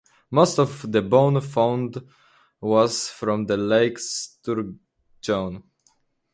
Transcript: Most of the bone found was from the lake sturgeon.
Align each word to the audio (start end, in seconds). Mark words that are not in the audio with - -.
Most 0.31 0.57
of 0.57 0.91
the 0.91 1.03
bone 1.03 1.39
found 1.41 2.03
was 2.59 3.07
from 3.09 3.45
the 3.45 3.55
lake 3.55 3.99
sturgeon. 3.99 5.61